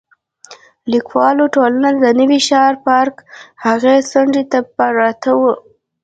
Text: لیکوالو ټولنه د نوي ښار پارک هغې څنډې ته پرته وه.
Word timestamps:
لیکوالو 0.91 1.45
ټولنه 1.55 1.89
د 2.03 2.05
نوي 2.19 2.39
ښار 2.47 2.73
پارک 2.85 3.15
هغې 3.65 3.95
څنډې 4.11 4.43
ته 4.51 4.59
پرته 4.75 5.31
وه. 5.39 5.51